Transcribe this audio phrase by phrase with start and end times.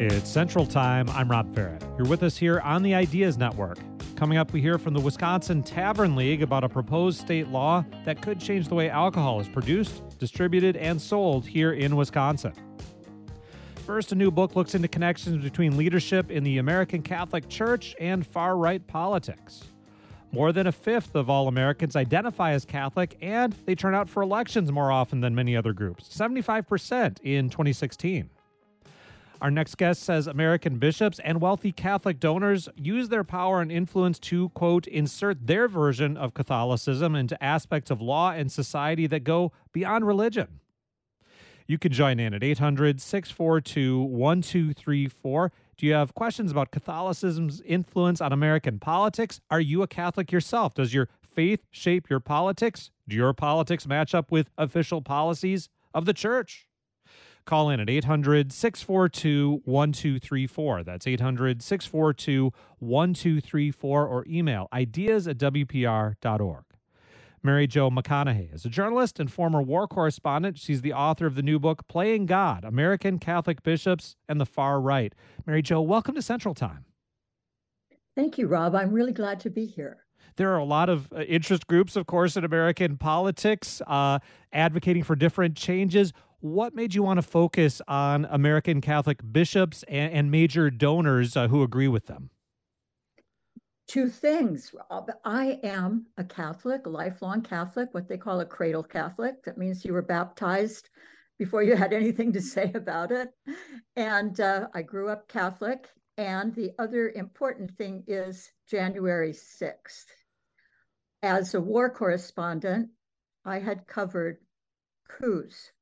[0.00, 1.10] It's Central Time.
[1.10, 1.82] I'm Rob Ferrett.
[1.98, 3.78] You're with us here on the Ideas Network.
[4.14, 8.22] Coming up, we hear from the Wisconsin Tavern League about a proposed state law that
[8.22, 12.52] could change the way alcohol is produced, distributed, and sold here in Wisconsin.
[13.86, 18.24] First, a new book looks into connections between leadership in the American Catholic Church and
[18.24, 19.64] far right politics.
[20.30, 24.22] More than a fifth of all Americans identify as Catholic, and they turn out for
[24.22, 28.30] elections more often than many other groups 75% in 2016.
[29.40, 34.18] Our next guest says American bishops and wealthy Catholic donors use their power and influence
[34.20, 39.52] to, quote, insert their version of Catholicism into aspects of law and society that go
[39.72, 40.60] beyond religion.
[41.68, 45.52] You can join in at 800 642 1234.
[45.76, 49.40] Do you have questions about Catholicism's influence on American politics?
[49.50, 50.74] Are you a Catholic yourself?
[50.74, 52.90] Does your faith shape your politics?
[53.06, 56.67] Do your politics match up with official policies of the church?
[57.44, 60.84] Call in at 800 642 1234.
[60.84, 66.64] That's 800 642 1234 or email ideas at WPR.org.
[67.42, 70.58] Mary Jo McConahay is a journalist and former war correspondent.
[70.58, 74.80] She's the author of the new book, Playing God American Catholic Bishops and the Far
[74.80, 75.14] Right.
[75.46, 76.84] Mary Jo, welcome to Central Time.
[78.16, 78.74] Thank you, Rob.
[78.74, 80.04] I'm really glad to be here.
[80.36, 84.18] There are a lot of uh, interest groups, of course, in American politics uh,
[84.52, 86.12] advocating for different changes.
[86.40, 91.48] What made you want to focus on American Catholic bishops and, and major donors uh,
[91.48, 92.30] who agree with them?
[93.88, 94.72] Two things.
[95.24, 99.42] I am a Catholic, a lifelong Catholic, what they call a cradle Catholic.
[99.42, 100.90] That means you were baptized
[101.40, 103.30] before you had anything to say about it.
[103.96, 105.88] And uh, I grew up Catholic.
[106.18, 110.06] And the other important thing is January 6th.
[111.24, 112.90] As a war correspondent,
[113.44, 114.38] I had covered
[115.08, 115.72] coups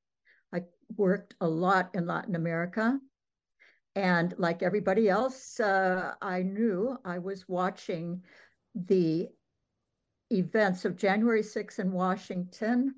[0.96, 2.98] worked a lot in Latin America.
[3.94, 8.22] And like everybody else, uh, I knew I was watching
[8.74, 9.28] the
[10.30, 12.94] events of January 6th in Washington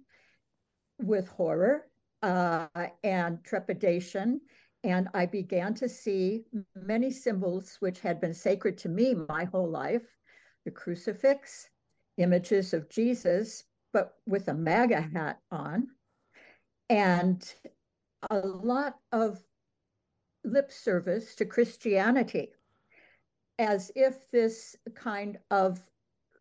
[0.99, 1.85] with horror
[2.23, 2.67] uh,
[3.05, 4.41] and trepidation.
[4.83, 6.45] And I began to see
[6.75, 10.03] many symbols which had been sacred to me my whole life
[10.65, 11.71] the crucifix,
[12.19, 15.87] images of Jesus, but with a MAGA hat on,
[16.91, 17.55] and
[18.31, 19.43] a lot of
[20.45, 22.53] lip service to Christianity,
[23.59, 25.81] as if this kind of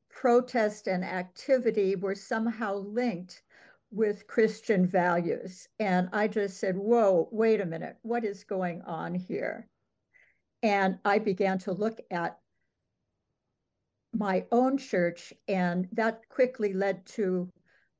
[0.10, 3.44] protest and activity were somehow linked
[3.92, 5.68] with Christian values.
[5.80, 9.68] And I just said, whoa, wait a minute, what is going on here?
[10.64, 12.38] And I began to look at
[14.14, 17.50] my own church, and that quickly led to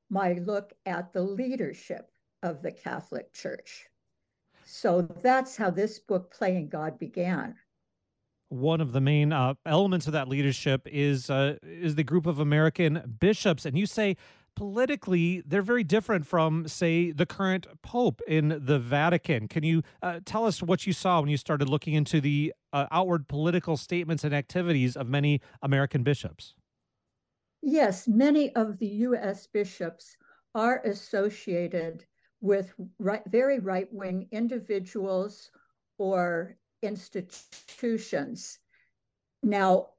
[0.09, 2.09] my look at the leadership
[2.44, 3.86] of the Catholic Church.
[4.66, 7.56] So that's how this book, Playing God, began.
[8.50, 12.40] One of the main uh, elements of that leadership is uh, is the group of
[12.40, 14.16] American bishops, and you say
[14.56, 19.47] politically they're very different from, say, the current pope in the Vatican.
[19.47, 22.88] Can you uh, tell us what you saw when you started looking into the uh,
[22.90, 26.56] outward political statements and activities of many American bishops?
[27.62, 29.47] Yes, many of the U.S.
[29.47, 30.18] bishops
[30.56, 32.06] are associated
[32.42, 35.52] with right, very right wing individuals
[35.98, 38.59] or institutions.
[39.44, 39.90] Now,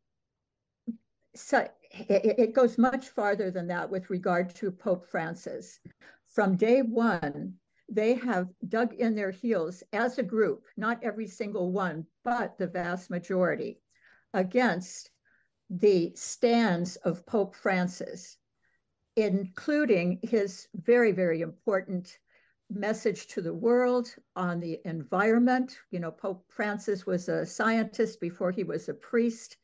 [1.34, 5.80] so it, it goes much farther than that with regard to Pope Francis.
[6.26, 7.54] From day one,
[7.90, 12.66] they have dug in their heels as a group, not every single one, but the
[12.66, 13.80] vast majority,
[14.34, 15.10] against
[15.70, 18.36] the stands of Pope Francis,
[19.16, 22.18] including his very, very important
[22.70, 25.78] message to the world on the environment.
[25.90, 29.56] You know, Pope Francis was a scientist before he was a priest.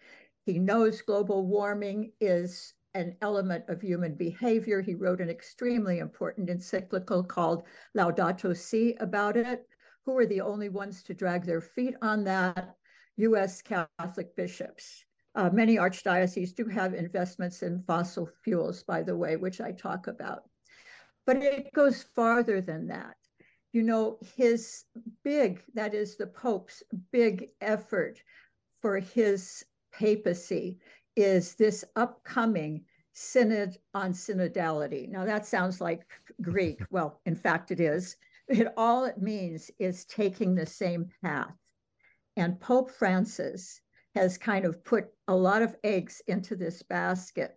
[0.44, 4.80] He knows global warming is an element of human behavior.
[4.80, 7.64] He wrote an extremely important encyclical called
[7.96, 9.66] Laudato Si about it.
[10.04, 12.76] Who are the only ones to drag their feet on that?
[13.16, 15.04] US Catholic bishops.
[15.34, 20.06] Uh, many archdioceses do have investments in fossil fuels, by the way, which I talk
[20.06, 20.44] about.
[21.26, 23.16] But it goes farther than that.
[23.72, 24.84] You know, his
[25.24, 28.22] big, that is the Pope's big effort
[28.80, 30.78] for his papacy
[31.16, 32.84] is this upcoming
[33.14, 35.08] synod on synodality.
[35.08, 36.06] Now, that sounds like
[36.42, 36.80] Greek.
[36.90, 38.16] Well, in fact, it is.
[38.48, 41.54] It, all it means is taking the same path.
[42.36, 43.80] And Pope Francis
[44.14, 47.56] has kind of put a lot of eggs into this basket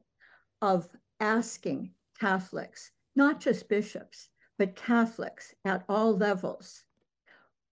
[0.62, 0.88] of
[1.20, 4.30] asking Catholics not just bishops,
[4.60, 6.84] but Catholics at all levels.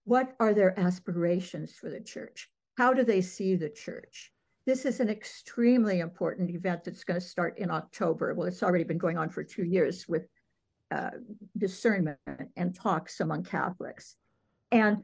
[0.04, 2.48] what are their aspirations for the church?
[2.78, 4.32] How do they see the church?
[4.64, 8.34] This is an extremely important event that's going to start in October.
[8.34, 10.28] Well, it's already been going on for two years with
[10.92, 11.10] uh,
[11.58, 12.18] discernment
[12.56, 14.14] and talks among Catholics.
[14.70, 15.02] And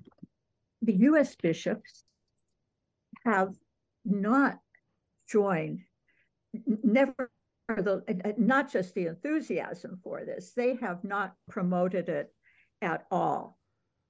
[0.82, 2.04] the US bishops
[3.24, 3.54] have
[4.04, 4.58] not
[5.28, 5.80] joined,
[6.82, 7.30] never
[7.68, 12.32] the, not just the enthusiasm for this, they have not promoted it
[12.80, 13.58] at all.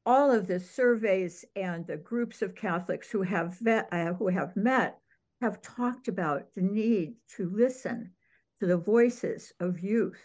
[0.05, 4.57] All of the surveys and the groups of Catholics who have vet, uh, who have
[4.57, 4.99] met
[5.41, 8.11] have talked about the need to listen
[8.59, 10.25] to the voices of youth,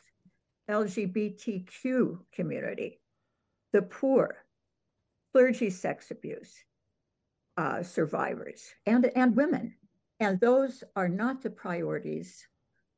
[0.70, 3.00] LGBTQ community,
[3.74, 4.38] the poor,
[5.34, 6.56] clergy sex abuse
[7.58, 9.76] uh, survivors, and, and women.
[10.20, 12.48] And those are not the priorities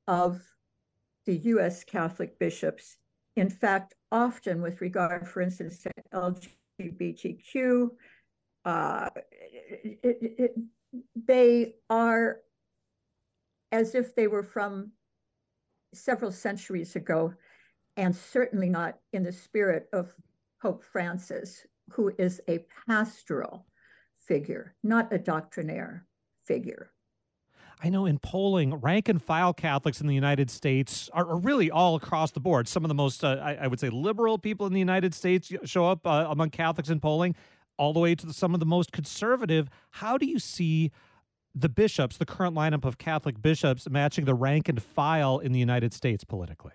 [0.10, 0.42] of
[1.28, 2.98] the US Catholic bishops.
[3.36, 5.92] In fact, often with regard, for instance, to
[6.82, 7.92] LGBTQ,
[8.66, 9.10] uh,
[11.16, 12.40] they are
[13.72, 14.92] as if they were from
[15.94, 17.32] several centuries ago,
[17.96, 20.12] and certainly not in the spirit of
[20.60, 23.68] Pope Francis, who is a pastoral
[24.18, 26.08] figure, not a doctrinaire
[26.46, 26.92] figure.
[27.82, 31.72] I know in polling, rank and file Catholics in the United States are, are really
[31.72, 32.68] all across the board.
[32.68, 35.52] Some of the most, uh, I, I, would say, liberal people in the United States
[35.64, 37.36] show up uh, among Catholics in polling,
[37.78, 39.70] all the way to the, some of the most conservative.
[39.92, 40.92] How do you see
[41.56, 45.60] the bishops, the current lineup of Catholic bishops, matching the rank and file in the
[45.60, 46.74] United States politically?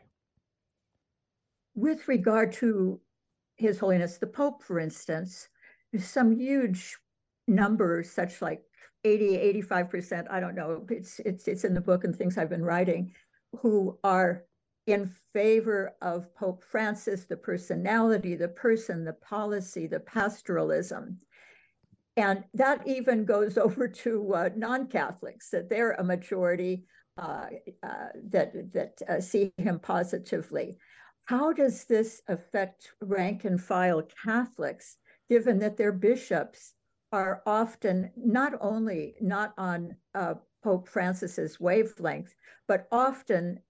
[1.75, 2.99] With regard to
[3.57, 5.49] His Holiness the Pope, for instance,
[5.99, 6.97] some huge
[7.47, 8.63] numbers, such like
[9.05, 12.65] 80, 85%, I don't know, it's, it's, it's in the book and things I've been
[12.65, 13.13] writing,
[13.61, 14.45] who are
[14.87, 21.17] in favor of Pope Francis, the personality, the person, the policy, the pastoralism.
[22.17, 26.85] And that even goes over to uh, non-Catholics, that they're a majority
[27.17, 27.47] uh,
[27.83, 30.77] uh, that, that uh, see him positively.
[31.27, 34.97] How does this affect rank and file Catholics,
[35.31, 36.75] given that their bishops
[37.15, 40.35] are often not only not on uh,
[40.65, 42.35] Pope Francis's wavelength,
[42.67, 43.61] but often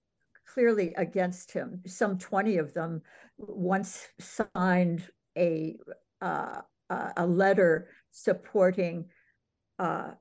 [0.47, 1.79] clearly against him.
[1.85, 3.03] Some 20 of them
[3.37, 5.07] once signed
[5.37, 5.77] a,
[6.21, 9.05] uh, a letter supporting
[9.77, 10.13] uh,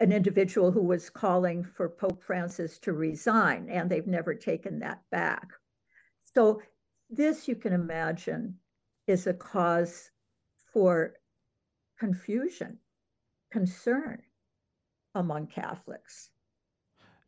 [0.00, 5.00] an individual who was calling for Pope Francis to resign, and they've never taken that
[5.12, 5.46] back.
[6.34, 6.60] So,
[7.08, 8.56] this you can imagine
[9.06, 10.10] is a cause
[10.72, 11.14] for
[11.98, 12.78] confusion,
[13.50, 14.22] concern
[15.14, 16.30] among Catholics.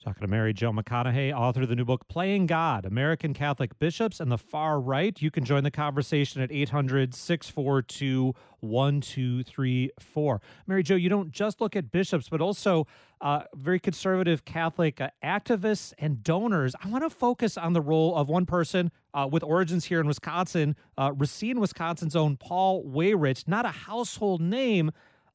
[0.02, 4.18] Talking to Mary Jo McConahay, author of the new book Playing God American Catholic Bishops
[4.18, 5.20] and the Far Right.
[5.20, 10.40] You can join the conversation at 800 642 1234.
[10.66, 12.86] Mary Jo, you don't just look at bishops, but also
[13.20, 16.74] uh, very conservative Catholic uh, activists and donors.
[16.82, 20.06] I want to focus on the role of one person uh, with origins here in
[20.06, 24.90] Wisconsin, uh, Racine, Wisconsin's own Paul Weyrich, not a household name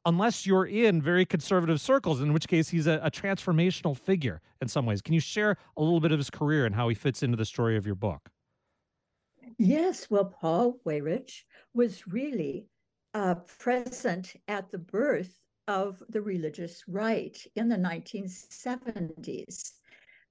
[0.05, 4.67] unless you're in very conservative circles, in which case he's a, a, transformational figure in
[4.67, 5.01] some ways.
[5.01, 7.45] Can you share a little bit of his career and how he fits into the
[7.45, 8.29] story of your book?
[9.57, 11.43] Yes, well, Paul Weyrich
[11.73, 12.67] was really
[13.13, 19.71] uh, present at the birth of the religious right in the 1970s.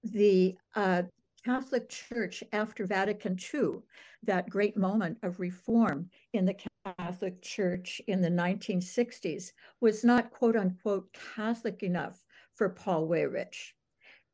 [0.04, 1.02] The uh,
[1.44, 3.80] Catholic Church after Vatican II,
[4.22, 6.56] that great moment of reform in the
[6.98, 12.24] Catholic Church in the 1960s, was not quote unquote Catholic enough
[12.54, 13.72] for Paul Weyrich.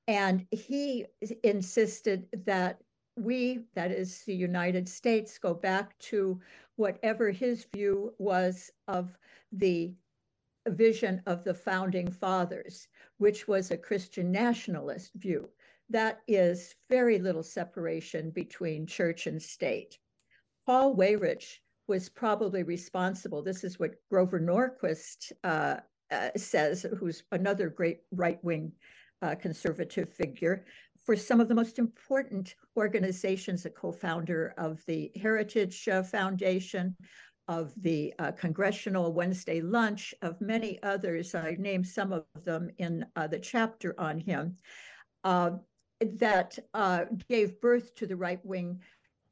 [0.06, 1.06] And he
[1.42, 2.80] insisted that
[3.16, 6.40] we, that is the United States, go back to
[6.76, 9.18] whatever his view was of
[9.52, 9.92] the
[10.68, 12.86] vision of the founding fathers,
[13.18, 15.48] which was a Christian nationalist view
[15.90, 19.98] that is very little separation between church and state.
[20.66, 23.42] Paul Weyrich was probably responsible.
[23.42, 25.76] This is what Grover Norquist uh,
[26.10, 28.72] uh, says, who's another great right wing
[29.22, 30.64] uh, conservative figure,
[31.04, 36.96] for some of the most important organizations, a co founder of the Heritage Foundation,
[37.48, 41.34] of the uh, Congressional Wednesday Lunch, of many others.
[41.34, 44.56] I named some of them in uh, the chapter on him.
[45.24, 45.50] Uh,
[46.00, 48.80] that uh, gave birth to the right wing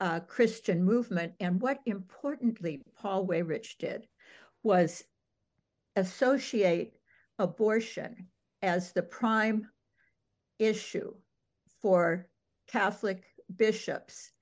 [0.00, 1.32] uh, Christian movement.
[1.40, 4.06] And what importantly Paul Weyrich did
[4.62, 5.04] was
[5.96, 6.94] associate
[7.38, 8.28] abortion
[8.62, 9.68] as the prime
[10.58, 11.14] issue
[11.80, 12.28] for
[12.66, 13.24] Catholic
[13.56, 14.32] bishops.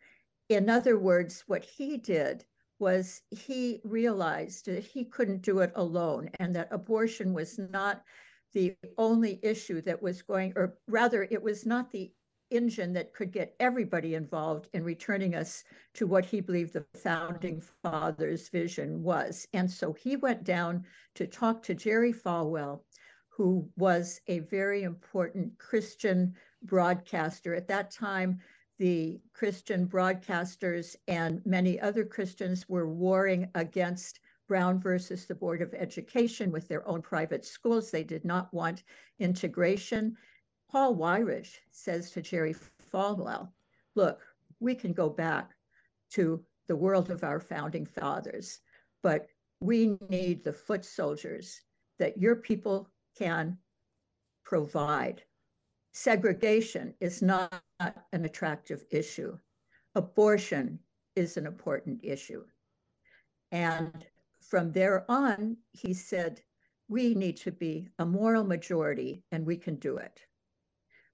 [0.48, 2.44] In other words, what he did
[2.78, 8.02] was he realized that he couldn't do it alone and that abortion was not
[8.56, 12.10] the only issue that was going, or rather, it was not the
[12.50, 17.60] engine that could get everybody involved in returning us to what he believed the founding
[17.82, 19.46] fathers' vision was.
[19.52, 20.86] And so he went down
[21.16, 22.80] to talk to Jerry Falwell,
[23.28, 27.54] who was a very important Christian broadcaster.
[27.54, 28.38] At that time,
[28.78, 35.74] the Christian broadcasters and many other Christians were warring against Brown versus the Board of
[35.74, 37.90] Education with their own private schools.
[37.90, 38.84] They did not want
[39.18, 40.16] integration.
[40.70, 42.54] Paul Weyrich says to Jerry
[42.92, 43.48] Falwell,
[43.94, 44.20] look,
[44.60, 45.52] we can go back
[46.12, 48.60] to the world of our founding fathers,
[49.02, 49.26] but
[49.60, 51.60] we need the foot soldiers
[51.98, 53.58] that your people can
[54.44, 55.22] provide.
[55.92, 57.62] Segregation is not
[58.12, 59.36] an attractive issue.
[59.94, 60.78] Abortion
[61.14, 62.44] is an important issue.
[63.50, 64.04] And
[64.48, 66.42] from there on, he said,
[66.88, 70.20] we need to be a moral majority and we can do it.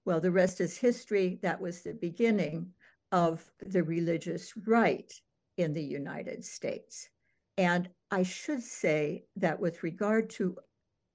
[0.05, 1.39] Well, the rest is history.
[1.41, 2.73] That was the beginning
[3.11, 5.11] of the religious right
[5.57, 7.09] in the United States.
[7.57, 10.57] And I should say that with regard to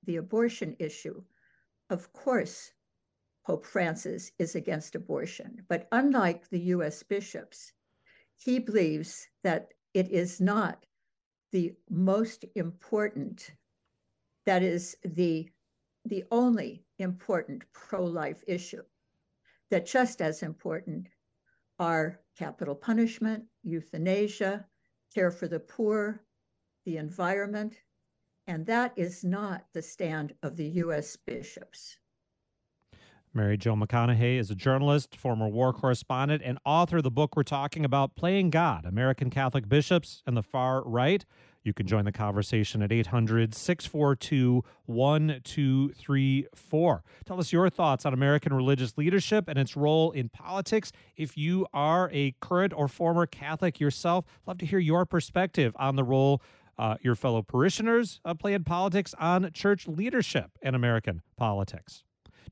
[0.04, 1.22] the abortion issue,
[1.90, 2.72] of course,
[3.46, 5.62] Pope Francis is against abortion.
[5.68, 7.72] But unlike the US bishops,
[8.36, 10.84] he believes that it is not
[11.52, 13.50] the most important,
[14.46, 15.48] that is the
[16.04, 18.82] the only important pro-life issue.
[19.70, 21.08] That just as important
[21.78, 24.66] are capital punishment, euthanasia,
[25.14, 26.24] care for the poor,
[26.86, 27.74] the environment,
[28.46, 31.16] and that is not the stand of the U.S.
[31.16, 31.98] bishops.
[33.38, 37.44] Mary Jo McConahay is a journalist, former war correspondent, and author of the book we're
[37.44, 41.24] talking about, Playing God American Catholic Bishops and the Far Right.
[41.62, 47.04] You can join the conversation at 800 642 1234.
[47.24, 50.90] Tell us your thoughts on American religious leadership and its role in politics.
[51.16, 55.94] If you are a current or former Catholic yourself, love to hear your perspective on
[55.94, 56.42] the role
[56.76, 62.02] uh, your fellow parishioners uh, play in politics on church leadership in American politics.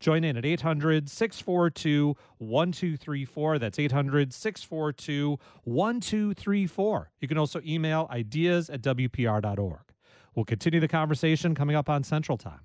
[0.01, 3.59] Join in at 800 642 1234.
[3.59, 7.11] That's 800 642 1234.
[7.21, 9.81] You can also email ideas at WPR.org.
[10.35, 12.61] We'll continue the conversation coming up on Central Time.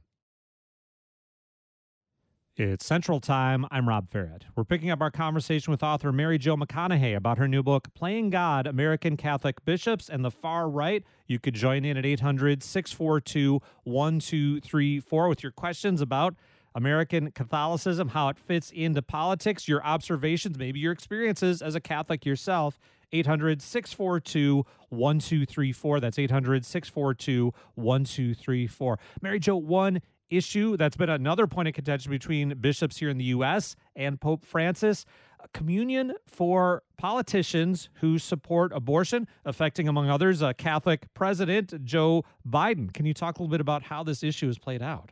[2.57, 3.65] It's Central Time.
[3.71, 4.43] I'm Rob Ferrett.
[4.55, 8.29] We're picking up our conversation with author Mary Jo McConahay about her new book, Playing
[8.29, 11.05] God American Catholic Bishops and the Far Right.
[11.27, 16.35] You could join in at 800 642 1234 with your questions about
[16.73, 22.25] American Catholicism, how it fits into politics, your observations, maybe your experiences as a Catholic
[22.25, 22.79] yourself.
[23.13, 25.99] 800 642 1234.
[25.99, 28.99] That's 800 642 1234.
[29.21, 33.25] Mary Jo, one issue that's been another point of contention between bishops here in the
[33.25, 33.75] U.S.
[33.97, 35.05] and Pope Francis
[35.53, 42.93] communion for politicians who support abortion, affecting, among others, a Catholic president, Joe Biden.
[42.93, 45.11] Can you talk a little bit about how this issue has played out?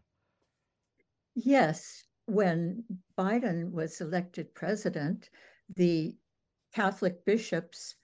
[1.36, 2.84] Yes, when
[3.18, 5.30] Biden was elected president,
[5.76, 6.16] the
[6.74, 7.96] Catholic bishops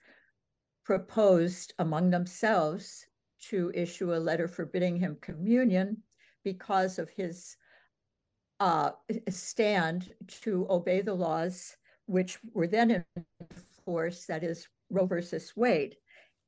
[0.84, 3.06] proposed among themselves
[3.48, 6.02] to issue a letter forbidding him communion
[6.44, 7.56] because of his
[8.60, 8.90] uh,
[9.28, 13.04] stand to obey the laws which were then in
[13.84, 15.96] force, that is Roe versus Wade,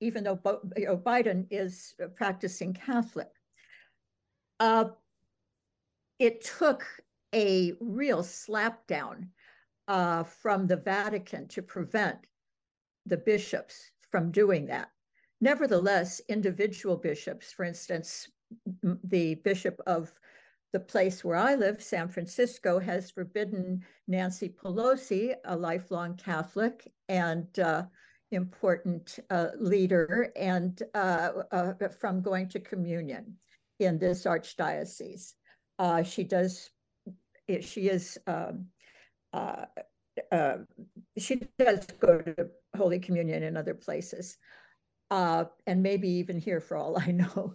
[0.00, 0.40] even though
[0.76, 3.28] know, Biden is a practicing Catholic.
[4.61, 4.87] Uh,
[6.18, 6.84] it took
[7.34, 9.28] a real slapdown
[9.87, 12.18] uh, from the Vatican to prevent
[13.06, 14.90] the bishops from doing that.
[15.40, 18.28] Nevertheless, individual bishops, for instance,
[19.04, 20.12] the bishop of
[20.72, 27.46] the place where I live, San Francisco, has forbidden Nancy Pelosi, a lifelong Catholic and
[27.58, 27.84] uh,
[28.32, 33.34] important uh, leader, and uh, uh from going to communion
[33.78, 35.32] in this archdiocese.
[35.78, 36.70] Uh, she does.
[37.61, 38.18] She is.
[38.26, 38.66] Um,
[39.32, 39.66] uh,
[40.32, 40.58] uh,
[41.16, 44.37] she does go to Holy Communion in other places,
[45.11, 47.54] uh, and maybe even here for all I know.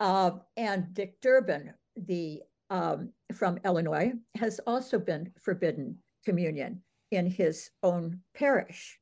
[0.00, 7.70] Uh, and Dick Durbin, the um, from Illinois, has also been forbidden communion in his
[7.82, 8.98] own parish.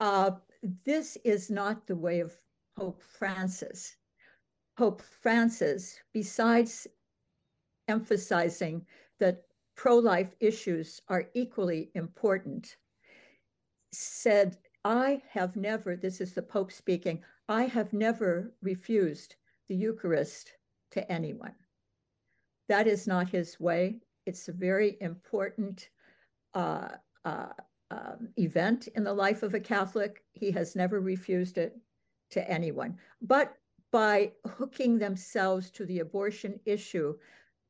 [0.00, 0.32] Uh,
[0.84, 2.32] this is not the way of
[2.76, 3.96] Pope Francis.
[4.76, 6.86] Pope Francis, besides
[7.90, 8.86] emphasizing
[9.18, 9.42] that
[9.76, 12.76] pro life issues are equally important,
[13.92, 19.34] said, I have never, this is the Pope speaking, I have never refused
[19.68, 20.52] the Eucharist
[20.92, 21.54] to anyone.
[22.68, 24.00] That is not his way.
[24.26, 25.88] It's a very important
[26.54, 26.90] uh,
[27.24, 27.48] uh,
[27.90, 30.22] um, event in the life of a Catholic.
[30.32, 31.76] He has never refused it
[32.30, 32.96] to anyone.
[33.20, 33.54] But
[33.90, 37.16] by hooking themselves to the abortion issue,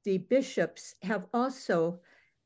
[0.04, 2.00] the bishops have also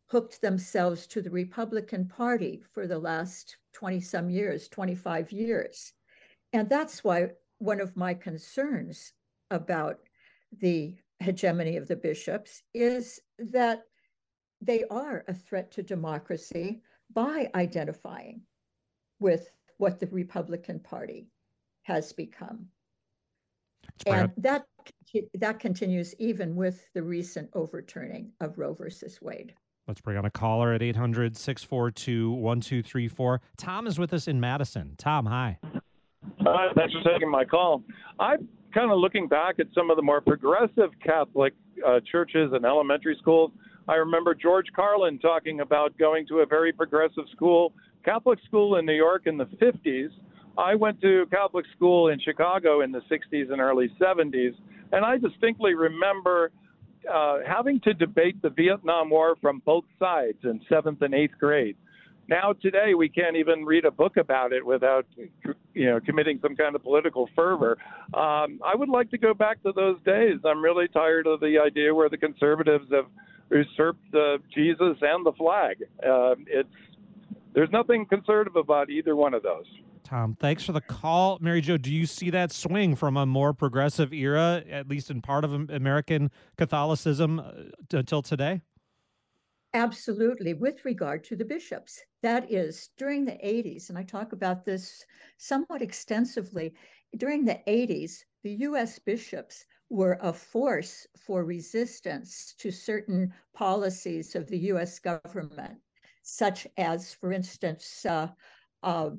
[0.06, 5.92] hooked themselves to the Republican Party for the last 20 some years, 25 years.
[6.52, 9.12] And that's why one of my concerns
[9.50, 9.98] about
[10.60, 13.82] the hegemony of the bishops is that
[14.60, 16.82] they are a threat to democracy
[17.12, 18.42] by identifying
[19.20, 21.28] with what the Republican Party
[21.82, 22.66] has become.
[24.06, 24.64] And that
[25.34, 29.54] that continues even with the recent overturning of Roe versus Wade.
[29.86, 33.40] Let's bring on a caller at 800 642 1234.
[33.56, 34.94] Tom is with us in Madison.
[34.96, 35.58] Tom, hi.
[36.40, 37.82] Hi, thanks for taking my call.
[38.18, 41.54] I'm kind of looking back at some of the more progressive Catholic
[41.86, 43.52] uh, churches and elementary schools.
[43.86, 47.72] I remember George Carlin talking about going to a very progressive school,
[48.04, 50.08] Catholic school in New York in the 50s.
[50.56, 54.54] I went to Catholic school in Chicago in the 60s and early 70s,
[54.94, 56.50] and I distinctly remember
[57.12, 61.76] uh, having to debate the Vietnam War from both sides in seventh and eighth grade.
[62.28, 65.06] Now today we can't even read a book about it without,
[65.74, 67.76] you know, committing some kind of political fervor.
[68.14, 70.38] Um, I would like to go back to those days.
[70.44, 73.06] I'm really tired of the idea where the conservatives have
[73.50, 75.82] usurped uh, Jesus and the flag.
[76.02, 76.68] Uh, it's
[77.54, 79.66] there's nothing conservative about either one of those.
[80.04, 80.36] Tom.
[80.38, 81.38] Thanks for the call.
[81.40, 85.22] Mary Jo, do you see that swing from a more progressive era, at least in
[85.22, 87.52] part of American Catholicism, uh,
[87.92, 88.60] until today?
[89.72, 92.00] Absolutely, with regard to the bishops.
[92.22, 95.04] That is, during the 80s, and I talk about this
[95.38, 96.74] somewhat extensively,
[97.16, 104.46] during the 80s, the US bishops were a force for resistance to certain policies of
[104.46, 105.78] the US government,
[106.22, 108.28] such as, for instance, uh,
[108.82, 109.10] uh,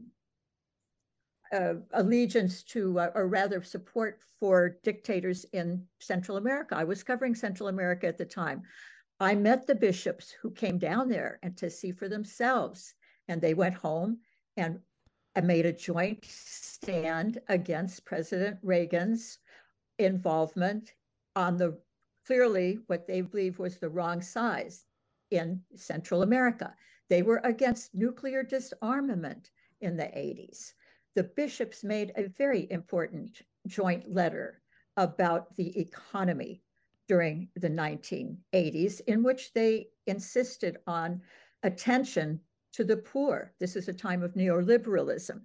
[1.52, 6.76] uh, allegiance to, uh, or rather support for dictators in Central America.
[6.76, 8.64] I was covering Central America at the time.
[9.20, 12.94] I met the bishops who came down there and to see for themselves,
[13.28, 14.20] and they went home
[14.58, 14.80] and,
[15.36, 19.38] and made a joint stand against President Reagan's
[20.00, 20.94] involvement
[21.36, 21.80] on the
[22.28, 24.86] clearly what they believe was the wrong size
[25.32, 26.74] in Central America.
[27.10, 30.74] They were against nuclear disarmament in the 80s
[31.16, 34.62] the bishops made a very important joint letter
[34.98, 36.62] about the economy
[37.08, 41.22] during the 1980s, in which they insisted on
[41.64, 42.40] attention
[42.74, 43.54] to the poor.
[43.60, 45.42] This is a time of neoliberalism.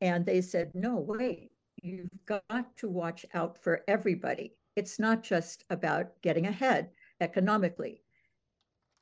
[0.00, 1.50] And they said, no, wait,
[1.82, 4.54] you've got to watch out for everybody.
[4.76, 8.02] It's not just about getting ahead economically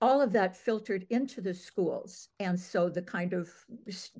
[0.00, 2.28] all of that filtered into the schools.
[2.38, 3.48] And so the kind of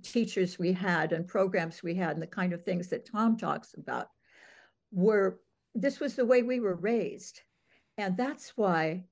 [0.02, 3.74] teachers we had and programs we had and the kind of things that Tom talks
[3.74, 4.08] about
[4.90, 5.40] were,
[5.74, 7.40] this was the way we were raised.
[7.96, 9.04] And that's why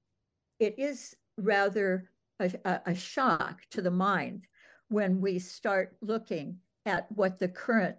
[0.59, 4.47] it is rather a, a shock to the mind
[4.89, 7.97] when we start looking at what the current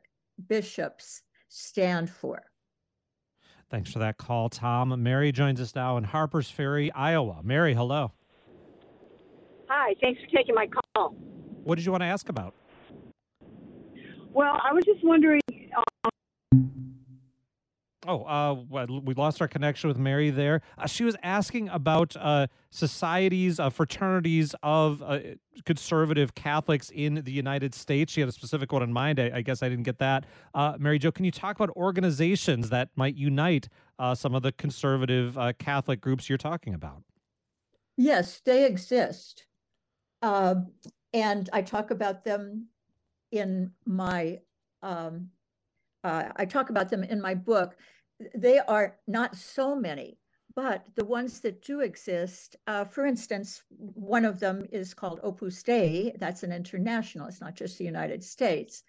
[0.47, 2.41] bishops stand for.
[3.69, 4.93] Thanks for that call, Tom.
[5.03, 7.41] Mary joins us now in Harpers Ferry, Iowa.
[7.43, 8.13] Mary, hello.
[9.69, 11.15] Hi, thanks for taking my call.
[11.63, 12.53] What did you want to ask about?
[14.31, 15.41] Well, I was just wondering.
[16.53, 16.71] Um...
[18.07, 20.61] oh, uh, we lost our connection with Mary there.
[20.77, 25.19] Uh, she was asking about uh, societies, uh, fraternities of uh,
[25.65, 28.13] conservative Catholics in the United States.
[28.13, 29.19] She had a specific one in mind.
[29.19, 30.25] I, I guess I didn't get that.
[30.53, 33.67] Uh, Mary Jo, can you talk about organizations that might unite
[34.13, 37.03] some of the conservative Catholic groups you're talking about?
[37.97, 39.46] Yes, they exist.
[40.27, 40.55] Uh,
[41.13, 42.67] and I talk about them
[43.31, 44.41] in my,
[44.83, 45.29] um,
[46.03, 47.77] uh, I talk about them in my book.
[48.35, 50.19] They are not so many,
[50.53, 55.63] but the ones that do exist, uh, for instance, one of them is called Opus
[55.63, 56.13] Dei.
[56.19, 58.83] That's an international, it's not just the United States.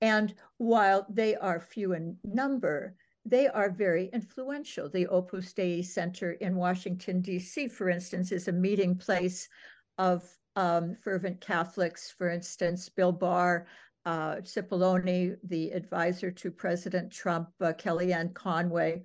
[0.00, 4.88] And while they are few in number, they are very influential.
[4.88, 9.48] The Opus Dei Center in Washington, D.C., for instance, is a meeting place
[9.96, 13.66] of um, fervent Catholics, for instance, Bill Barr,
[14.04, 19.02] uh, Cipollone, the advisor to President Trump, uh, Kellyanne Conway,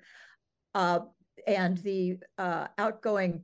[0.74, 1.00] uh,
[1.48, 3.44] and the uh, outgoing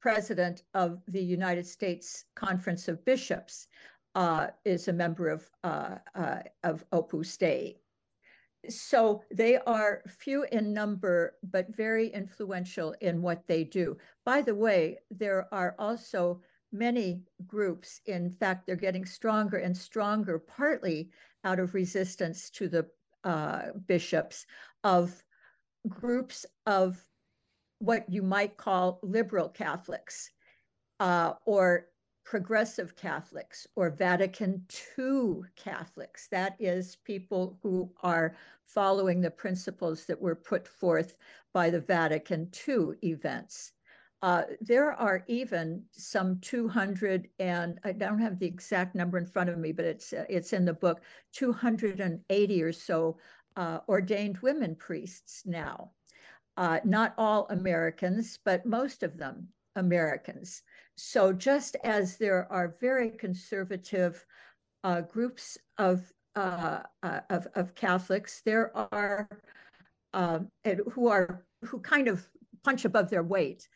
[0.00, 3.66] president of the United States Conference of Bishops
[4.14, 5.96] uh, is a member of, uh,
[6.62, 7.76] of Opus Dei.
[8.68, 13.96] so they are few in number, but very influential in what they do.
[14.24, 16.40] By the way, there are also
[16.76, 18.00] many groups.
[18.06, 21.10] In fact, they're getting stronger and stronger, partly
[21.44, 22.86] out of resistance to the
[23.24, 24.46] uh, bishops,
[24.84, 25.22] of
[25.88, 27.04] groups of
[27.78, 30.30] what you might call liberal Catholics
[31.00, 31.86] uh, or
[32.24, 34.64] progressive Catholics or Vatican
[34.98, 36.26] II Catholics.
[36.28, 41.16] That is, people who are following the principles that were put forth
[41.52, 43.72] by the Vatican II events.
[44.22, 49.50] Uh, there are even some 200 and I don't have the exact number in front
[49.50, 51.02] of me, but it's it's in the book.
[51.32, 53.18] 280 or so
[53.56, 55.90] uh, ordained women priests now.
[56.56, 60.62] Uh, not all Americans, but most of them Americans.
[60.96, 64.24] So just as there are very conservative
[64.82, 69.28] uh, groups of, uh, uh, of, of Catholics, there are
[70.14, 70.48] um,
[70.92, 72.26] who are who kind of
[72.64, 73.68] punch above their weight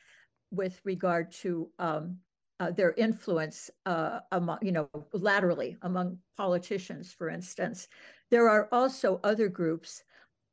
[0.50, 2.18] with regard to um,
[2.60, 7.88] uh, their influence uh, among, you know, laterally among politicians, for instance.
[8.30, 10.04] There are also other groups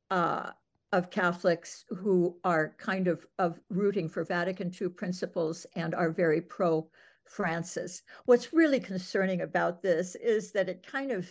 [0.10, 0.52] uh,
[0.94, 6.42] of Catholics who are kind of, of rooting for Vatican II principles and are very
[6.42, 6.90] pro
[7.26, 8.04] Francis.
[8.26, 11.30] What's really concerning about this is that it kind of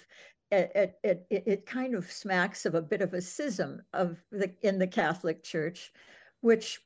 [0.52, 4.54] it, it, it, it kind of smacks of a bit of a schism of the
[4.62, 5.92] in the Catholic Church,
[6.40, 6.80] which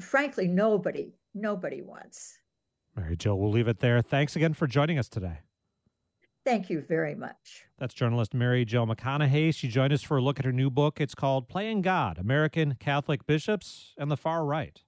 [0.00, 2.38] frankly nobody nobody wants.
[2.96, 4.02] Mary Jo, we'll leave it there.
[4.02, 5.38] Thanks again for joining us today.
[6.44, 7.64] Thank you very much.
[7.78, 9.54] That's journalist Mary Jo McConahay.
[9.54, 11.00] She joined us for a look at her new book.
[11.00, 14.82] It's called Playing God American Catholic Bishops and the Far Right.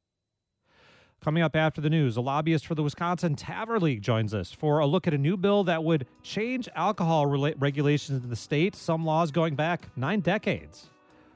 [1.23, 4.81] Coming up after the news, a lobbyist for the Wisconsin Tavern League joins us for
[4.81, 9.07] a look at a new bill that would change alcohol regulations in the state, some
[9.07, 10.91] laws going back nine decades.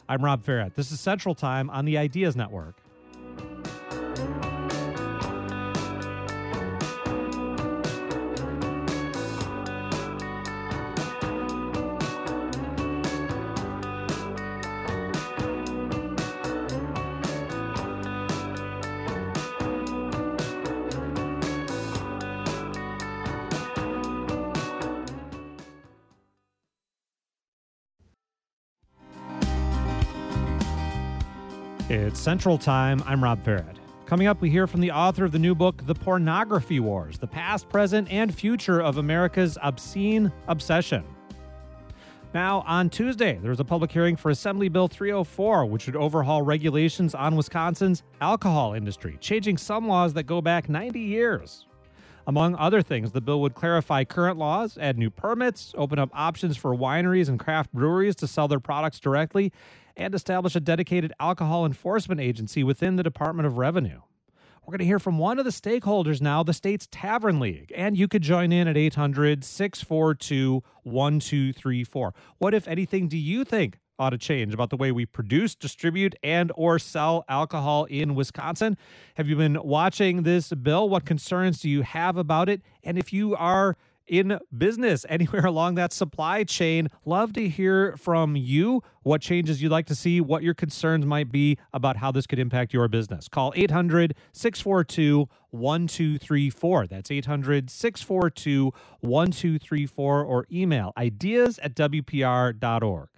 [0.07, 0.75] I'm Rob Ferrett.
[0.75, 2.83] This is Central Time on the Ideas Network.
[32.19, 33.01] Central Time.
[33.07, 33.77] I'm Rob Ferrett.
[34.05, 37.29] Coming up, we hear from the author of the new book, The Pornography Wars The
[37.29, 41.05] Past, Present, and Future of America's Obscene Obsession.
[42.35, 46.43] Now, on Tuesday, there was a public hearing for Assembly Bill 304, which would overhaul
[46.43, 51.67] regulations on Wisconsin's alcohol industry, changing some laws that go back 90 years.
[52.27, 56.59] Among other things, the bill would clarify current laws, add new permits, open up options
[56.59, 59.51] for wineries and craft breweries to sell their products directly,
[59.99, 64.01] and establish a dedicated alcohol enforcement agency within the Department of Revenue.
[64.65, 67.73] We're going to hear from one of the stakeholders now, the state's Tavern League.
[67.75, 72.15] And you could join in at 800 642 1234.
[72.37, 76.15] What, if anything, do you think ought to change about the way we produce, distribute,
[76.23, 78.77] and or sell alcohol in Wisconsin?
[79.15, 80.89] Have you been watching this bill?
[80.89, 82.61] What concerns do you have about it?
[82.85, 83.77] And if you are
[84.09, 86.89] in business anywhere along that supply chain.
[87.05, 91.31] Love to hear from you what changes you'd like to see, what your concerns might
[91.31, 93.29] be about how this could impact your business.
[93.29, 96.87] Call 800 642 1234.
[96.87, 103.09] That's 800 642 1234 or email ideas at WPR.org.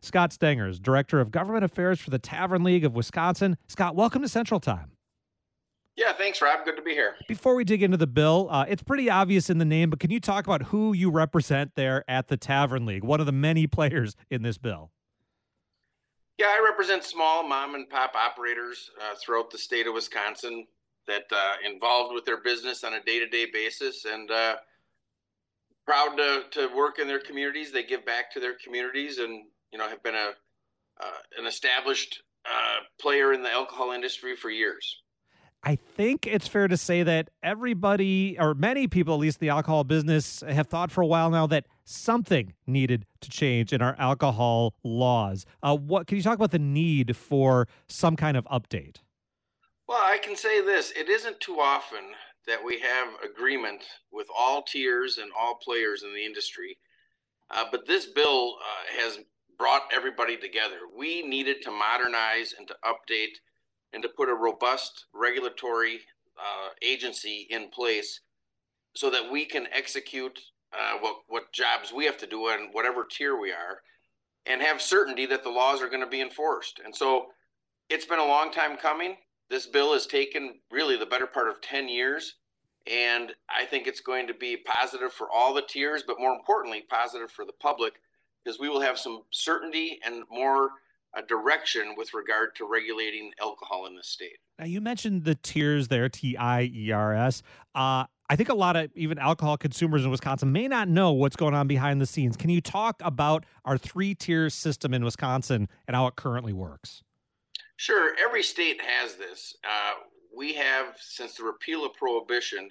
[0.00, 3.56] Scott Stengers, Director of Government Affairs for the Tavern League of Wisconsin.
[3.66, 4.93] Scott, welcome to Central Time.
[5.96, 6.64] Yeah, thanks, Rob.
[6.64, 7.14] Good to be here.
[7.28, 10.10] Before we dig into the bill, uh, it's pretty obvious in the name, but can
[10.10, 13.66] you talk about who you represent there at the Tavern League, one of the many
[13.68, 14.90] players in this bill?
[16.36, 20.66] Yeah, I represent small mom and pop operators uh, throughout the state of Wisconsin
[21.06, 24.56] that uh, involved with their business on a day-to-day basis, and uh,
[25.86, 27.70] proud to to work in their communities.
[27.70, 30.32] They give back to their communities, and you know have been a
[31.00, 35.02] uh, an established uh, player in the alcohol industry for years.
[35.66, 39.82] I think it's fair to say that everybody, or many people, at least the alcohol
[39.82, 44.74] business, have thought for a while now that something needed to change in our alcohol
[44.84, 45.46] laws.
[45.62, 48.98] Uh, what can you talk about the need for some kind of update?
[49.88, 52.12] Well, I can say this: it isn't too often
[52.46, 56.76] that we have agreement with all tiers and all players in the industry,
[57.50, 59.18] uh, but this bill uh, has
[59.56, 60.76] brought everybody together.
[60.94, 63.38] We needed to modernize and to update
[63.94, 66.00] and to put a robust regulatory
[66.38, 68.20] uh, agency in place
[68.94, 70.38] so that we can execute
[70.72, 73.80] uh, what what jobs we have to do and whatever tier we are.
[74.46, 76.80] and have certainty that the laws are going to be enforced.
[76.84, 77.28] And so
[77.88, 79.16] it's been a long time coming.
[79.48, 82.34] This bill has taken really the better part of 10 years.
[82.86, 86.84] And I think it's going to be positive for all the tiers, but more importantly,
[86.90, 87.94] positive for the public
[88.44, 90.70] because we will have some certainty and more
[91.16, 94.38] uh, direction with regard to regulating alcohol in the state.
[94.58, 97.42] Now, you mentioned the tiers there, T I E R S.
[97.74, 101.36] Uh, I think a lot of even alcohol consumers in Wisconsin may not know what's
[101.36, 102.36] going on behind the scenes.
[102.36, 107.02] Can you talk about our three tier system in Wisconsin and how it currently works?
[107.76, 108.14] Sure.
[108.24, 109.56] Every state has this.
[109.62, 109.94] Uh,
[110.34, 112.70] we have, since the repeal of prohibition,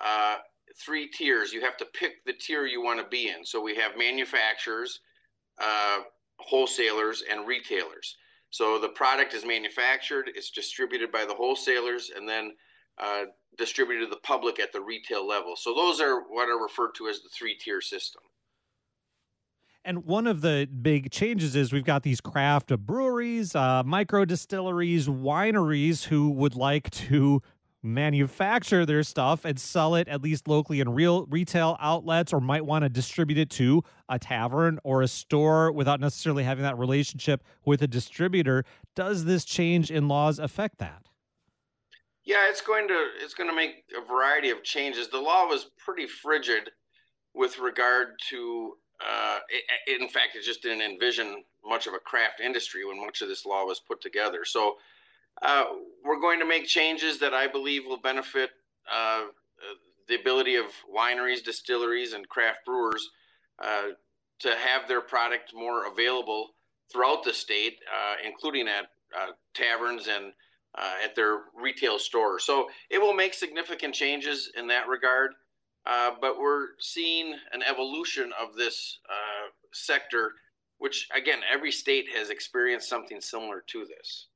[0.00, 0.36] uh,
[0.76, 1.52] three tiers.
[1.52, 3.44] You have to pick the tier you want to be in.
[3.44, 5.00] So we have manufacturers,
[5.60, 6.00] uh,
[6.38, 8.16] wholesalers, and retailers.
[8.50, 12.52] So the product is manufactured, it's distributed by the wholesalers, and then
[12.98, 13.24] uh,
[13.58, 15.56] distributed to the public at the retail level.
[15.56, 18.22] So those are what are referred to as the three tier system.
[19.84, 25.08] And one of the big changes is we've got these craft breweries, uh, micro distilleries,
[25.08, 27.42] wineries who would like to
[27.84, 32.64] manufacture their stuff and sell it at least locally in real retail outlets or might
[32.64, 37.44] want to distribute it to a tavern or a store without necessarily having that relationship
[37.64, 38.64] with a distributor.
[38.94, 41.02] Does this change in laws affect that?
[42.24, 45.08] Yeah it's going to it's going to make a variety of changes.
[45.08, 46.70] The law was pretty frigid
[47.34, 49.38] with regard to uh,
[49.86, 53.28] it, in fact, it just didn't envision much of a craft industry when much of
[53.28, 54.44] this law was put together.
[54.44, 54.76] So
[55.42, 55.64] uh,
[56.04, 58.50] we're going to make changes that I believe will benefit
[58.92, 59.24] uh,
[60.08, 63.10] the ability of wineries, distilleries, and craft brewers
[63.62, 63.88] uh,
[64.40, 66.50] to have their product more available
[66.92, 70.32] throughout the state, uh, including at uh, taverns and
[71.02, 72.44] at their retail stores.
[72.44, 75.32] So it will make significant changes in that regard.
[75.84, 78.98] But we're seeing an evolution of this
[79.72, 80.32] sector,
[80.78, 84.26] which again, every state has experienced something similar to this.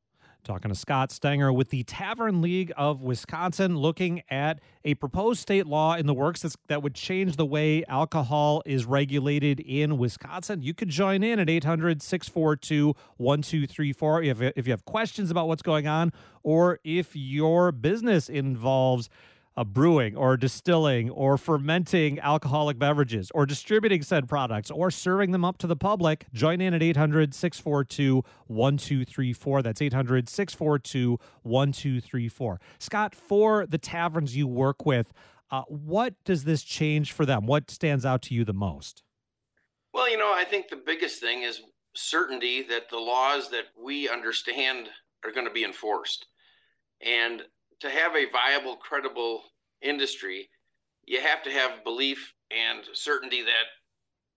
[0.45, 5.67] Talking to Scott Stenger with the Tavern League of Wisconsin, looking at a proposed state
[5.67, 10.63] law in the works that would change the way alcohol is regulated in Wisconsin.
[10.63, 15.87] You could join in at 800 642 1234 if you have questions about what's going
[15.87, 19.11] on, or if your business involves
[19.59, 25.45] uh, brewing or distilling or fermenting alcoholic beverages or distributing said products or serving them
[25.45, 29.63] up to the public, join in at 800 642 1234.
[29.63, 32.61] That's 800 642 1234.
[32.79, 35.13] Scott, for the taverns you work with,
[35.51, 37.47] uh, what does this change for them?
[37.47, 39.03] What stands out to you the most?
[39.93, 41.63] Well, you know, I think the biggest thing is
[41.97, 44.89] certainty that the laws that we understand
[45.25, 46.27] are going to be enforced.
[47.05, 47.43] And
[47.81, 49.43] to have a viable, credible
[49.83, 50.49] industry,
[51.07, 53.67] you have to have belief and certainty that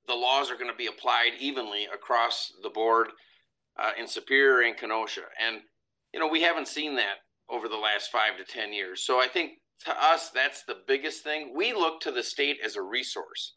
[0.08, 3.08] the laws are going to be applied evenly across the board
[3.78, 5.22] uh, in Superior and Kenosha.
[5.40, 5.62] And,
[6.14, 7.18] you know, we haven't seen that
[7.50, 9.04] over the last five to 10 years.
[9.04, 9.54] So I think
[9.86, 11.54] to us, that's the biggest thing.
[11.56, 13.56] We look to the state as a resource,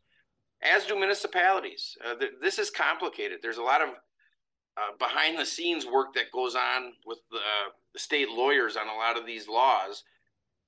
[0.62, 1.96] as do municipalities.
[2.04, 3.38] Uh, th- this is complicated.
[3.42, 3.90] There's a lot of
[4.76, 7.38] uh, behind the scenes work that goes on with the,
[7.92, 10.04] the state lawyers on a lot of these laws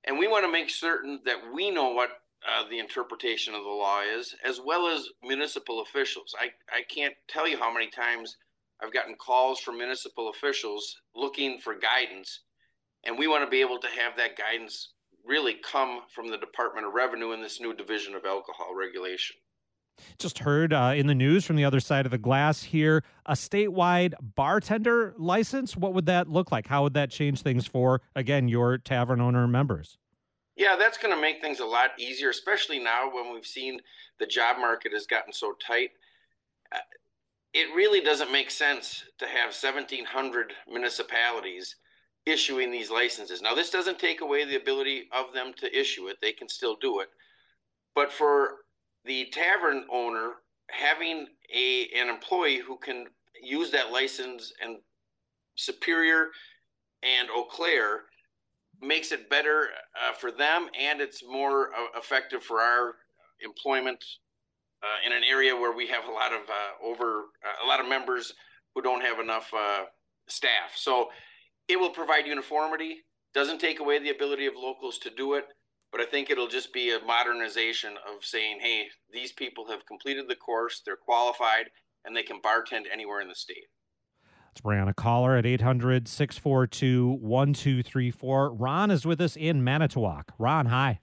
[0.07, 2.09] and we want to make certain that we know what
[2.47, 6.33] uh, the interpretation of the law is, as well as municipal officials.
[6.39, 8.37] I, I can't tell you how many times
[8.81, 12.41] I've gotten calls from municipal officials looking for guidance,
[13.03, 14.93] and we want to be able to have that guidance
[15.25, 19.35] really come from the Department of Revenue in this new division of alcohol regulation.
[20.19, 23.33] Just heard uh, in the news from the other side of the glass here a
[23.33, 25.75] statewide bartender license.
[25.75, 26.67] What would that look like?
[26.67, 29.97] How would that change things for, again, your tavern owner members?
[30.55, 33.79] Yeah, that's going to make things a lot easier, especially now when we've seen
[34.19, 35.91] the job market has gotten so tight.
[36.71, 36.79] Uh,
[37.53, 41.75] it really doesn't make sense to have 1,700 municipalities
[42.25, 43.41] issuing these licenses.
[43.41, 46.75] Now, this doesn't take away the ability of them to issue it, they can still
[46.81, 47.09] do it.
[47.95, 48.57] But for
[49.07, 50.33] the tavern owner
[50.69, 53.05] having a an employee who can
[53.41, 54.77] use that license and
[55.55, 56.27] Superior
[57.03, 58.03] and Eau Claire
[58.81, 62.95] makes it better uh, for them and it's more uh, effective for our
[63.41, 64.03] employment
[64.83, 67.79] uh, in an area where we have a lot of uh, over uh, a lot
[67.79, 68.33] of members
[68.75, 69.85] who don't have enough uh,
[70.27, 70.73] staff.
[70.75, 71.09] So
[71.67, 72.97] it will provide uniformity,
[73.33, 75.45] doesn't take away the ability of locals to do it,
[75.91, 80.25] but I think it'll just be a modernization of saying, hey, these people have completed
[80.27, 81.69] the course, they're qualified,
[82.05, 83.67] and they can bartend anywhere in the state.
[84.51, 88.53] It's Brianna Caller at 800 642 1234.
[88.53, 90.33] Ron is with us in Manitowoc.
[90.39, 90.99] Ron, hi.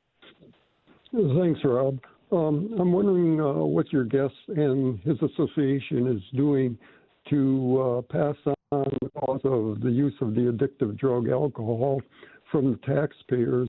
[1.12, 2.00] Thanks, Rob.
[2.32, 6.76] Um, I'm wondering uh, what your guest and his association is doing
[7.30, 8.34] to uh, pass
[8.72, 12.02] on the cost of the use of the addictive drug alcohol
[12.50, 13.68] from the taxpayers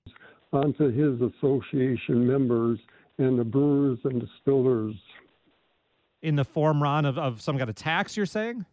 [0.55, 2.79] onto his association members
[3.17, 4.95] and the brewers and distillers.
[6.21, 8.65] In the form, Ron, of, of some kind of tax, you're saying?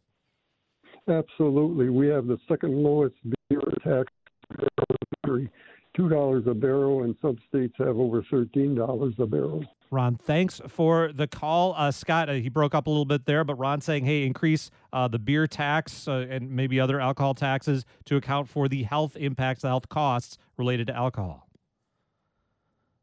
[1.08, 1.90] Absolutely.
[1.90, 3.16] We have the second lowest
[3.48, 4.12] beer tax
[4.58, 5.50] in the country,
[5.98, 9.64] $2 a barrel, and some states have over $13 a barrel.
[9.90, 11.74] Ron, thanks for the call.
[11.76, 14.70] Uh, Scott, uh, he broke up a little bit there, but Ron saying, hey, increase
[14.90, 19.16] uh, the beer tax uh, and maybe other alcohol taxes to account for the health
[19.16, 21.46] impacts, the health costs related to alcohol.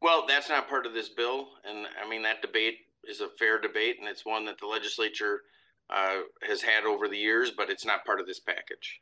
[0.02, 1.48] Well, that's not part of this bill.
[1.68, 5.42] And I mean, that debate is a fair debate, and it's one that the legislature
[5.90, 9.00] uh, has had over the years, but it's not part of this package.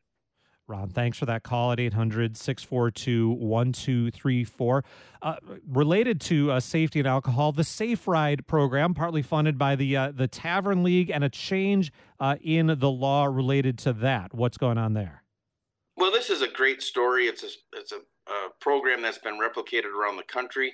[0.67, 4.85] Ron, thanks for that call at 800 642 1234.
[5.23, 9.97] Uh, related to uh, safety and alcohol, the Safe Ride program, partly funded by the,
[9.97, 14.35] uh, the Tavern League, and a change uh, in the law related to that.
[14.35, 15.23] What's going on there?
[15.97, 17.25] Well, this is a great story.
[17.25, 20.73] It's a, it's a, a program that's been replicated around the country.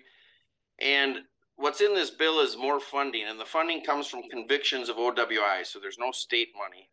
[0.80, 1.18] And
[1.56, 5.64] what's in this bill is more funding, and the funding comes from convictions of OWI,
[5.64, 6.88] so there's no state money.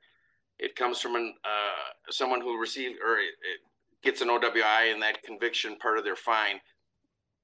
[0.60, 3.62] It comes from an, uh, someone who received or it, it
[4.04, 6.60] gets an OWI and that conviction part of their fine.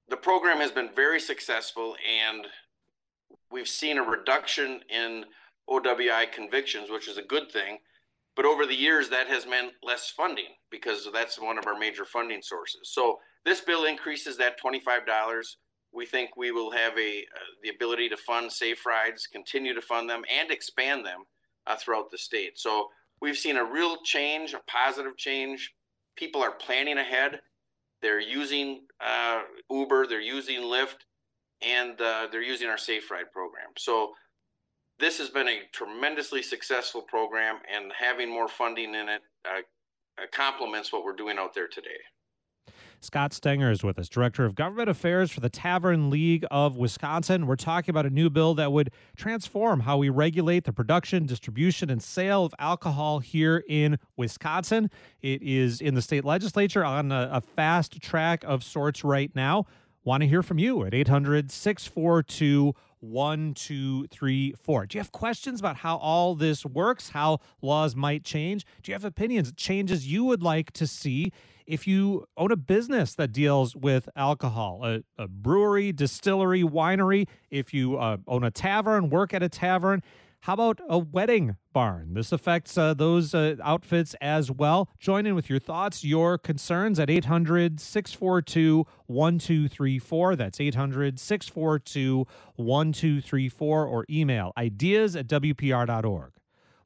[0.10, 2.48] The program has been very successful, and
[3.52, 5.26] we've seen a reduction in
[5.70, 7.80] OWI convictions, which is a good thing.
[8.38, 12.06] But over the years, that has meant less funding because that's one of our major
[12.06, 12.92] funding sources.
[12.94, 15.02] So this bill increases that $25.
[15.92, 19.82] We think we will have a uh, the ability to fund safe rides, continue to
[19.82, 21.24] fund them, and expand them
[21.66, 22.60] uh, throughout the state.
[22.60, 22.88] So
[23.22, 25.74] we've seen a real change, a positive change.
[26.16, 27.40] People are planning ahead.
[28.04, 30.98] They're using uh, Uber, they're using Lyft,
[31.64, 33.70] and uh, they're using our Safe Ride program.
[33.80, 34.12] So
[35.00, 39.62] this has been a tremendously successful program, and having more funding in it uh,
[40.32, 42.00] complements what we're doing out there today.
[43.00, 47.46] Scott Stenger is with us, Director of Government Affairs for the Tavern League of Wisconsin.
[47.46, 51.92] We're talking about a new bill that would transform how we regulate the production, distribution,
[51.92, 54.90] and sale of alcohol here in Wisconsin.
[55.22, 59.68] It is in the state legislature on a, a fast track of sorts right now.
[60.04, 64.86] Want to hear from you at 800 642 1234.
[64.86, 68.66] Do you have questions about how all this works, how laws might change?
[68.84, 71.32] Do you have opinions, changes you would like to see?
[71.68, 77.74] if you own a business that deals with alcohol, a, a brewery, distillery, winery, if
[77.74, 80.02] you uh, own a tavern, work at a tavern,
[80.42, 82.14] how about a wedding barn?
[82.14, 84.90] This affects uh, those uh, outfits as well.
[85.00, 90.36] Join in with your thoughts, your concerns at 800 642 1234.
[90.36, 96.32] That's 800 642 1234 or email ideas at WPR.org.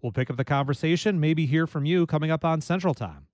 [0.02, 3.28] We'll pick up the conversation, maybe hear from you coming up on Central Time.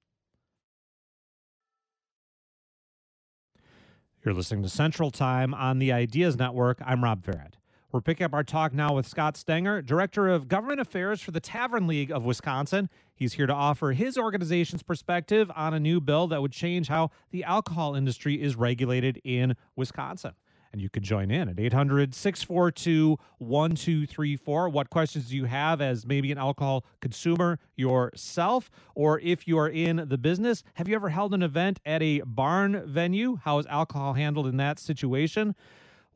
[4.25, 6.79] You're listening to Central Time on the Ideas Network.
[6.85, 7.53] I'm Rob Ferrett.
[7.97, 11.39] We're picking up our talk now with Scott Stenger, Director of Government Affairs for the
[11.39, 12.91] Tavern League of Wisconsin.
[13.15, 17.09] He's here to offer his organization's perspective on a new bill that would change how
[17.31, 20.33] the alcohol industry is regulated in Wisconsin.
[20.71, 24.69] And you could join in at 800 642 1234.
[24.69, 28.69] What questions do you have as maybe an alcohol consumer yourself?
[28.93, 32.21] Or if you are in the business, have you ever held an event at a
[32.27, 33.39] barn venue?
[33.43, 35.55] How is alcohol handled in that situation?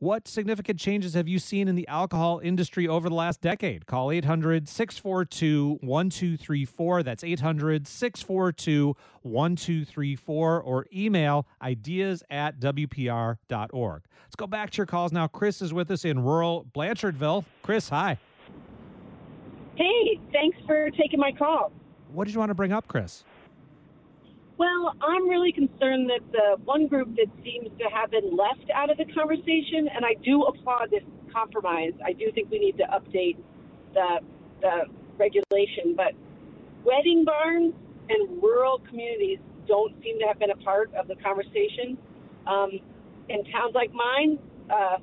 [0.02, 3.86] What significant changes have you seen in the alcohol industry over the last decade?
[3.86, 7.04] Call 800 642 1234.
[7.04, 14.02] That's 800 642 1234 or email ideas at WPR.org.
[14.24, 15.28] Let's go back to your calls now.
[15.28, 17.44] Chris is with us in rural Blanchardville.
[17.62, 18.18] Chris, hi.
[19.76, 21.70] Hey, thanks for taking my call.
[22.12, 23.22] What did you want to bring up, Chris?
[24.62, 28.90] Well, I'm really concerned that the one group that seems to have been left out
[28.90, 31.90] of the conversation, and I do applaud this compromise.
[32.06, 33.38] I do think we need to update
[33.92, 34.20] the,
[34.60, 34.84] the
[35.18, 36.12] regulation, but
[36.84, 37.74] wedding barns
[38.08, 41.98] and rural communities don't seem to have been a part of the conversation.
[42.46, 42.78] Um,
[43.28, 44.38] in towns like mine,
[44.70, 44.98] uh,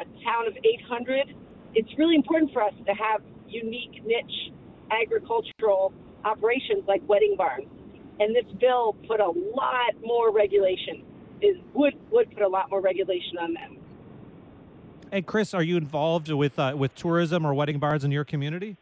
[0.00, 1.34] a town of 800,
[1.74, 4.52] it's really important for us to have unique niche
[4.92, 5.94] agricultural
[6.26, 7.68] operations like wedding barns
[8.20, 11.02] and this bill put a lot more regulation.
[11.40, 13.76] Is would would put a lot more regulation on them.
[15.12, 18.76] Hey, Chris, are you involved with uh, with tourism or wedding bars in your community?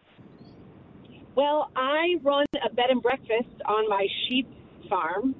[1.34, 4.48] Well, I run a bed and breakfast on my sheep
[4.88, 5.34] farm,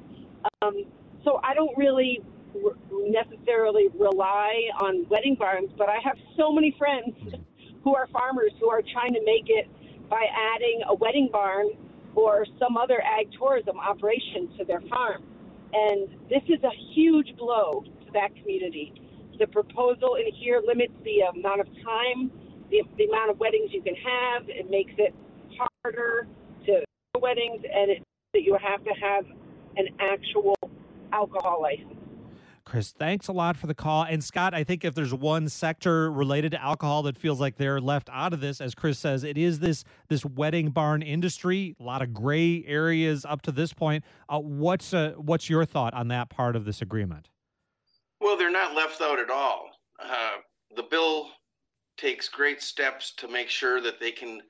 [0.61, 0.84] um,
[1.24, 2.20] so I don't really
[2.55, 2.72] re-
[3.09, 5.70] necessarily rely on wedding barns.
[5.78, 7.14] But I have so many friends
[7.82, 9.68] who are farmers who are trying to make it
[10.11, 11.68] by adding a wedding barn
[12.17, 15.23] or some other ag tourism operation to their farm.
[15.73, 18.95] And this is a huge blow to that community.
[19.39, 22.33] The proposal in here limits the amount of time,
[22.71, 24.49] the, the amount of weddings you can have.
[24.49, 25.14] It makes it
[25.85, 26.27] harder
[26.67, 26.83] to
[27.21, 28.03] weddings, and it
[28.33, 29.25] that you have to have
[29.77, 30.55] an actual
[31.12, 31.95] alcohol license.
[32.67, 34.03] Chris, thanks a lot for the call.
[34.03, 37.81] And Scott, I think if there's one sector related to alcohol that feels like they're
[37.81, 41.77] left out of this, as Chris says, it is this this wedding barn industry.
[41.79, 44.03] A lot of gray areas up to this point.
[44.29, 47.31] Uh, what's uh, what's your thought on that part of this agreement?
[48.21, 49.71] Well, they're not left out at all.
[50.03, 50.39] Uh,
[50.75, 51.29] the bill
[51.97, 54.41] takes great steps to make sure that they can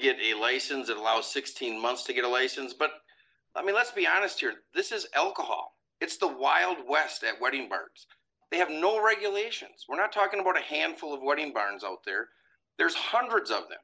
[0.00, 0.88] get a license.
[0.88, 2.74] It allows 16 months to get a license.
[2.74, 2.90] But
[3.54, 4.54] I mean, let's be honest here.
[4.74, 5.75] This is alcohol.
[6.00, 8.06] It's the Wild West at wedding barns.
[8.50, 9.86] They have no regulations.
[9.88, 12.28] We're not talking about a handful of wedding barns out there,
[12.78, 13.78] there's hundreds of them.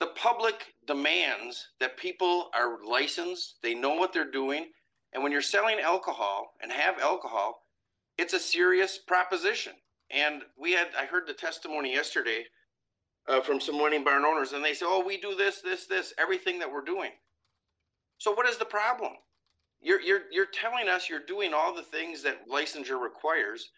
[0.00, 4.66] The public demands that people are licensed, they know what they're doing.
[5.12, 7.62] And when you're selling alcohol and have alcohol,
[8.18, 9.72] it's a serious proposition.
[10.10, 12.44] And we had, I heard the testimony yesterday
[13.28, 16.12] uh, from some wedding barn owners, and they say, "Oh, we do this, this, this,
[16.18, 17.10] everything that we're doing."
[18.18, 19.12] So, what is the problem?
[19.84, 23.68] You're you're you're telling us you're doing all the things that licensure requires.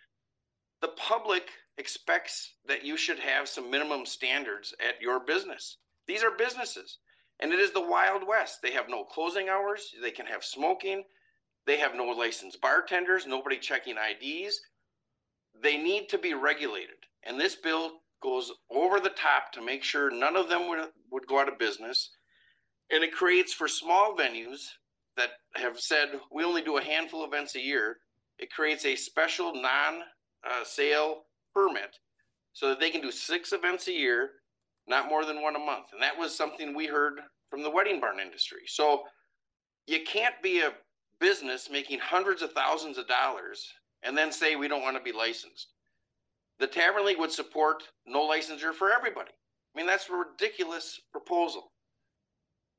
[0.80, 5.78] The public expects that you should have some minimum standards at your business.
[6.06, 6.98] These are businesses,
[7.40, 8.60] and it is the Wild West.
[8.62, 9.90] They have no closing hours.
[10.00, 11.02] They can have smoking.
[11.66, 13.26] They have no licensed bartenders.
[13.26, 14.60] Nobody checking IDs.
[15.60, 17.90] They need to be regulated, and this bill
[18.22, 21.58] goes over the top to make sure none of them would, would go out of
[21.58, 22.10] business.
[22.92, 24.60] And it creates for small venues
[25.16, 27.98] that have said we only do a handful of events a year,
[28.38, 30.02] it creates a special non
[30.48, 31.22] uh, sale
[31.54, 31.96] permit
[32.52, 34.30] so that they can do six events a year,
[34.86, 35.86] not more than one a month.
[35.92, 38.62] And that was something we heard from the wedding barn industry.
[38.66, 39.02] So
[39.86, 40.72] you can't be a
[41.20, 45.16] business making hundreds of thousands of dollars and then say we don't want to be
[45.16, 45.68] licensed.
[46.58, 49.32] The Tavern League would support no licensure for everybody.
[49.74, 51.72] I mean, that's a ridiculous proposal.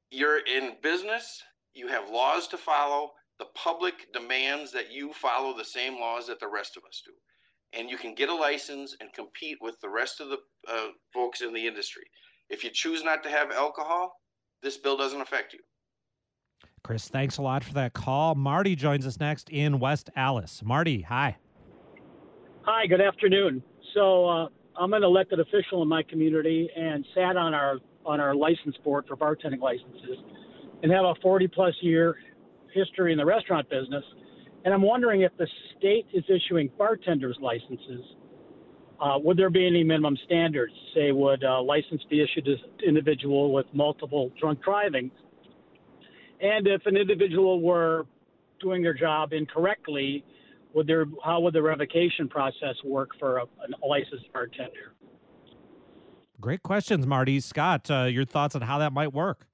[0.09, 1.41] You're in business,
[1.77, 3.11] you have laws to follow.
[3.39, 7.11] The public demands that you follow the same laws that the rest of us do.
[7.77, 11.41] And you can get a license and compete with the rest of the uh, folks
[11.41, 12.03] in the industry.
[12.49, 14.13] If you choose not to have alcohol,
[14.63, 15.59] this bill doesn't affect you.
[16.83, 18.33] Chris, thanks a lot for that call.
[18.33, 20.61] Marty joins us next in West Allis.
[20.63, 21.37] Marty, hi.
[22.63, 23.61] Hi, good afternoon.
[23.93, 24.47] So uh,
[24.79, 29.03] I'm an elected official in my community and sat on our on our license board
[29.05, 30.17] for bartending licenses
[30.83, 32.17] and have a 40 plus year
[32.73, 34.03] history in the restaurant business.
[34.65, 35.47] And I'm wondering if the
[35.77, 38.01] state is issuing bartenders licenses,
[38.99, 40.73] uh, would there be any minimum standards?
[40.95, 45.11] Say, would a license be issued to an individual with multiple drunk driving?
[46.41, 48.05] And if an individual were
[48.59, 50.23] doing their job incorrectly,
[50.73, 54.93] would there how would the revocation process work for a, a licensed bartender?
[56.39, 57.39] Great questions, Marty.
[57.39, 59.47] Scott, uh, your thoughts on how that might work?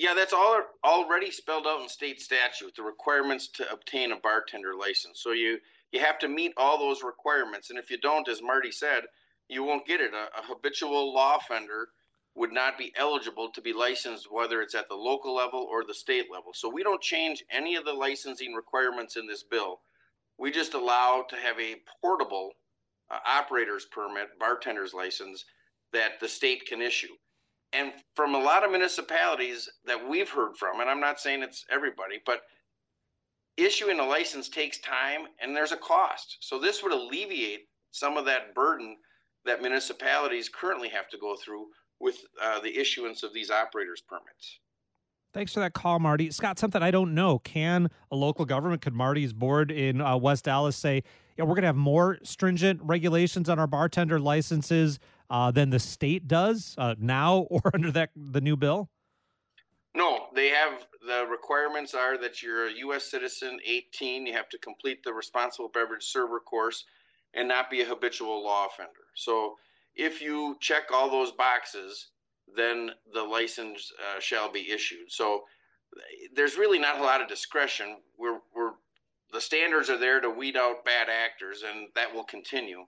[0.00, 2.74] Yeah, that's all already spelled out in state statute.
[2.74, 5.20] The requirements to obtain a bartender license.
[5.20, 5.58] So you
[5.92, 9.02] you have to meet all those requirements, and if you don't, as Marty said,
[9.50, 10.14] you won't get it.
[10.14, 11.88] A, a habitual law offender
[12.34, 15.92] would not be eligible to be licensed, whether it's at the local level or the
[15.92, 16.52] state level.
[16.54, 19.80] So we don't change any of the licensing requirements in this bill.
[20.38, 22.52] We just allow to have a portable
[23.10, 25.44] uh, operator's permit, bartender's license
[25.92, 27.16] that the state can issue
[27.72, 31.64] and from a lot of municipalities that we've heard from, and I'm not saying it's
[31.70, 32.42] everybody, but
[33.56, 36.38] issuing a license takes time and there's a cost.
[36.40, 38.96] So this would alleviate some of that burden
[39.44, 41.66] that municipalities currently have to go through
[42.00, 44.60] with uh, the issuance of these operators permits.
[45.32, 46.30] Thanks for that call, Marty.
[46.30, 47.38] Scott, something I don't know.
[47.38, 51.04] Can a local government, could Marty's board in uh, West Allis say,
[51.36, 54.98] yeah, we're going to have more stringent regulations on our bartender licenses
[55.30, 58.90] uh, than the state does uh, now or under that the new bill?
[59.94, 63.10] No, they have the requirements are that you're a U.S.
[63.10, 64.26] citizen, 18.
[64.26, 66.84] You have to complete the responsible beverage server course
[67.34, 69.06] and not be a habitual law offender.
[69.14, 69.56] So
[69.96, 72.08] if you check all those boxes,
[72.56, 75.10] then the license uh, shall be issued.
[75.10, 75.44] So
[76.34, 77.96] there's really not a lot of discretion.
[78.16, 78.72] We're, we're
[79.32, 82.84] the standards are there to weed out bad actors, and that will continue.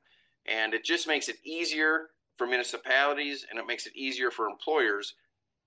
[0.47, 2.09] And it just makes it easier
[2.43, 5.15] for municipalities and it makes it easier for employers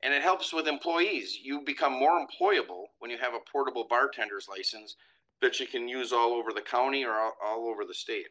[0.04, 1.40] and it helps with employees.
[1.42, 4.98] You become more employable when you have a portable bartender's license
[5.42, 8.28] that you can use all over the county or all, all over the state.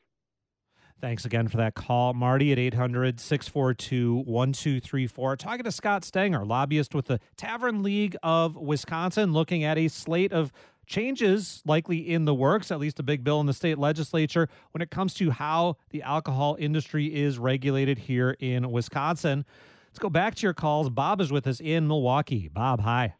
[1.00, 5.36] Thanks again for that call, Marty, at 800 642 1234.
[5.36, 10.32] Talking to Scott Stenger, lobbyist with the Tavern League of Wisconsin, looking at a slate
[10.32, 10.52] of
[10.86, 14.82] changes likely in the works, at least a big bill in the state legislature, when
[14.82, 19.44] it comes to how the alcohol industry is regulated here in Wisconsin.
[19.88, 20.90] Let's go back to your calls.
[20.90, 22.48] Bob is with us in Milwaukee.
[22.48, 23.14] Bob, hi.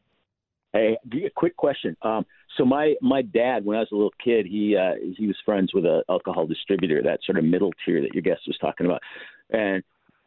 [0.73, 1.97] Hey, a quick question.
[2.03, 5.37] Um, so my my dad, when I was a little kid, he uh, he was
[5.45, 8.87] friends with an alcohol distributor, that sort of middle tier that your guest was talking
[8.87, 9.01] about,
[9.51, 9.85] and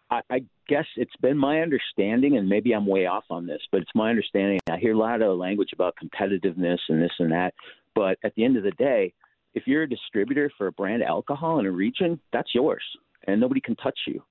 [0.10, 3.82] I, I guess it's been my understanding, and maybe I'm way off on this, but
[3.82, 4.60] it's my understanding.
[4.70, 7.54] I hear a lot of language about competitiveness and this and that,
[7.96, 9.14] but at the end of the day,
[9.54, 12.84] if you're a distributor for a brand alcohol in a region, that's yours,
[13.28, 14.22] and nobody can touch you.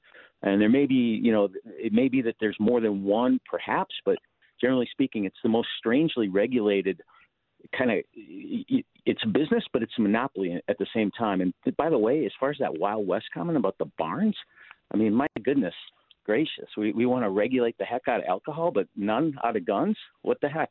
[0.43, 3.95] And there may be, you know, it may be that there's more than one, perhaps,
[4.05, 4.19] but
[4.61, 7.01] generally speaking, it's the most strangely regulated
[7.77, 11.41] kind of it's a business, but it's a monopoly at the same time.
[11.41, 14.37] And by the way, as far as that Wild West comment about the barns,
[14.93, 15.75] I mean, my goodness
[16.27, 19.65] gracious, we we want to regulate the heck out of alcohol, but none out of
[19.65, 19.97] guns.
[20.23, 20.69] What the heck?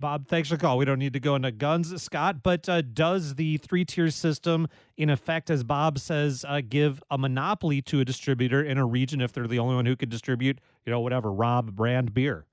[0.00, 0.76] Bob, thanks for the call.
[0.76, 4.66] We don't need to go into guns, Scott, but uh, does the three tier system,
[4.96, 9.20] in effect, as Bob says, uh, give a monopoly to a distributor in a region
[9.20, 12.44] if they're the only one who could distribute, you know, whatever Rob brand beer?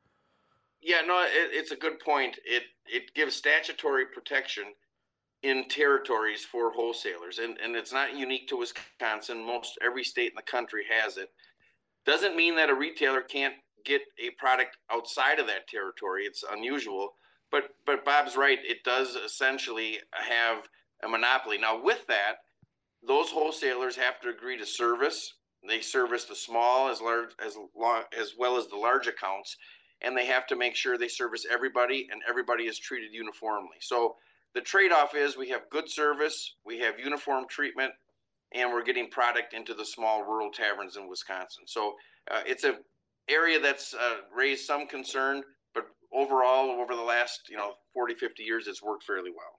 [0.84, 2.40] Yeah, no, it, it's a good point.
[2.46, 4.66] It it gives statutory protection
[5.44, 9.46] in territories for wholesalers, and and it's not unique to Wisconsin.
[9.46, 11.30] Most every state in the country has it.
[12.06, 16.26] Doesn't mean that a retailer can't get a product outside of that territory.
[16.26, 17.16] It's unusual,
[17.52, 18.60] but but Bob's right.
[18.64, 20.68] It does essentially have
[21.04, 21.58] a monopoly.
[21.58, 22.36] Now, with that,
[23.06, 25.34] those wholesalers have to agree to service.
[25.68, 29.58] They service the small as large as long as well as the large accounts
[30.02, 33.78] and they have to make sure they service everybody and everybody is treated uniformly.
[33.80, 34.16] So
[34.54, 37.94] the trade-off is we have good service, we have uniform treatment,
[38.54, 41.64] and we're getting product into the small rural taverns in Wisconsin.
[41.66, 41.96] So
[42.30, 42.76] uh, it's a
[43.30, 45.44] area that's uh, raised some concern,
[45.74, 49.56] but overall, over the last you know 40, 50 years, it's worked fairly well.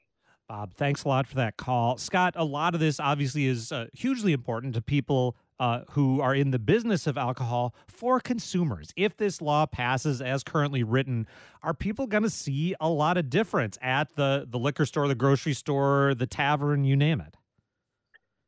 [0.48, 1.96] Bob, thanks a lot for that call.
[1.96, 6.34] Scott, a lot of this obviously is uh, hugely important to people uh, who are
[6.34, 8.92] in the business of alcohol for consumers.
[8.96, 11.28] If this law passes as currently written,
[11.62, 15.14] are people going to see a lot of difference at the, the liquor store, the
[15.14, 17.36] grocery store, the tavern, you name it?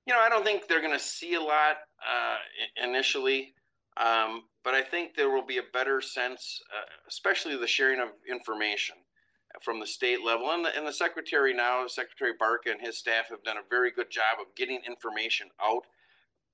[0.08, 2.36] You know, I don't think they're going to see a lot uh,
[2.82, 3.54] initially,
[3.96, 8.08] um, but I think there will be a better sense, uh, especially the sharing of
[8.28, 8.96] information
[9.62, 10.50] from the state level.
[10.50, 13.92] And the, and the secretary now, Secretary Barca and his staff have done a very
[13.92, 15.84] good job of getting information out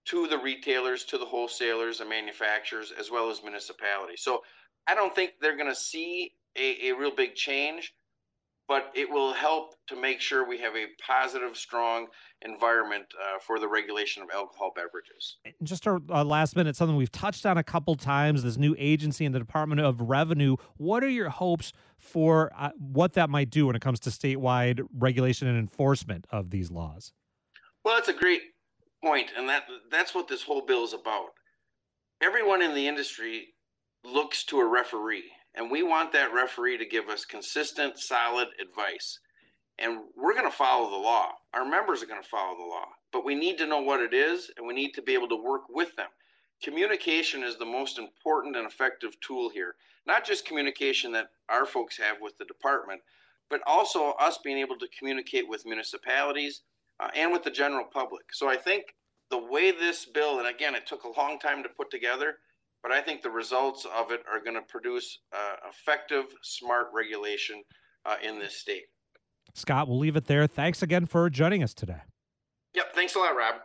[0.07, 4.23] to the retailers, to the wholesalers and manufacturers, as well as municipalities.
[4.23, 4.43] So
[4.87, 7.93] I don't think they're going to see a, a real big change,
[8.67, 12.07] but it will help to make sure we have a positive, strong
[12.43, 15.37] environment uh, for the regulation of alcohol beverages.
[15.63, 19.25] Just our uh, last minute, something we've touched on a couple times this new agency
[19.25, 20.57] in the Department of Revenue.
[20.77, 24.87] What are your hopes for uh, what that might do when it comes to statewide
[24.97, 27.13] regulation and enforcement of these laws?
[27.85, 28.43] Well, that's a great
[29.03, 31.31] point, and that that's what this whole bill is about.
[32.23, 33.49] Everyone in the industry
[34.05, 39.19] looks to a referee, and we want that referee to give us consistent, solid advice.
[39.79, 41.29] And we're going to follow the law.
[41.55, 44.13] Our members are going to follow the law, but we need to know what it
[44.13, 46.09] is, and we need to be able to work with them.
[46.63, 49.77] Communication is the most important and effective tool here.
[50.07, 53.01] Not just communication that our folks have with the department,
[53.49, 56.63] but also us being able to communicate with municipalities,
[57.01, 58.33] uh, and with the general public.
[58.33, 58.85] So I think
[59.31, 62.35] the way this bill, and again, it took a long time to put together,
[62.83, 67.63] but I think the results of it are going to produce uh, effective, smart regulation
[68.07, 68.85] uh, in this state.
[69.55, 70.47] Scott, we'll leave it there.
[70.47, 72.01] Thanks again for joining us today.
[72.75, 72.95] Yep.
[72.95, 73.57] Thanks a lot, Rob.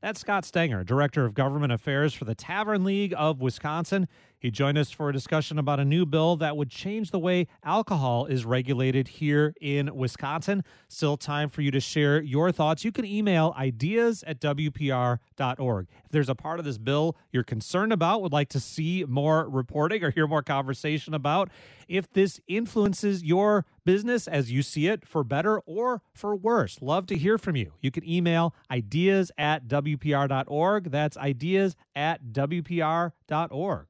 [0.00, 4.06] That's Scott Stenger, Director of Government Affairs for the Tavern League of Wisconsin.
[4.44, 7.46] He joined us for a discussion about a new bill that would change the way
[7.64, 10.64] alcohol is regulated here in Wisconsin.
[10.86, 12.84] Still time for you to share your thoughts.
[12.84, 15.86] You can email ideas at WPR.org.
[16.04, 19.48] If there's a part of this bill you're concerned about, would like to see more
[19.48, 21.48] reporting or hear more conversation about,
[21.88, 27.06] if this influences your business as you see it for better or for worse, love
[27.06, 27.72] to hear from you.
[27.80, 30.90] You can email ideas at WPR.org.
[30.90, 33.86] That's ideas at WPR.org.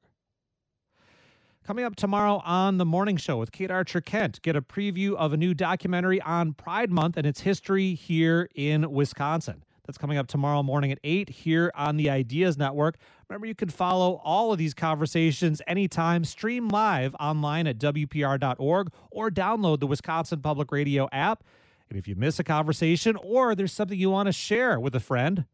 [1.65, 5.33] Coming up tomorrow on the morning show with Kate Archer Kent, get a preview of
[5.33, 9.63] a new documentary on Pride Month and its history here in Wisconsin.
[9.83, 12.97] That's coming up tomorrow morning at 8 here on the Ideas Network.
[13.27, 19.31] Remember, you can follow all of these conversations anytime, stream live online at WPR.org, or
[19.31, 21.43] download the Wisconsin Public Radio app.
[21.89, 24.99] And if you miss a conversation or there's something you want to share with a
[24.99, 25.45] friend,